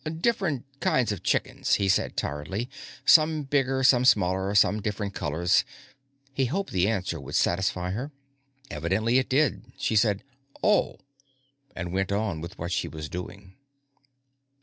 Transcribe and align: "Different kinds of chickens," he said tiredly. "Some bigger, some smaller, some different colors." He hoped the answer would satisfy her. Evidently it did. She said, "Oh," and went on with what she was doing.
"Different 0.19 0.65
kinds 0.79 1.11
of 1.11 1.21
chickens," 1.21 1.75
he 1.75 1.87
said 1.87 2.17
tiredly. 2.17 2.71
"Some 3.05 3.43
bigger, 3.43 3.83
some 3.83 4.03
smaller, 4.03 4.55
some 4.55 4.81
different 4.81 5.13
colors." 5.13 5.63
He 6.33 6.45
hoped 6.45 6.71
the 6.73 6.87
answer 6.87 7.21
would 7.21 7.35
satisfy 7.35 7.91
her. 7.91 8.09
Evidently 8.71 9.19
it 9.19 9.29
did. 9.29 9.61
She 9.77 9.95
said, 9.95 10.23
"Oh," 10.63 10.97
and 11.75 11.93
went 11.93 12.11
on 12.11 12.41
with 12.41 12.57
what 12.57 12.71
she 12.71 12.87
was 12.87 13.09
doing. 13.09 13.53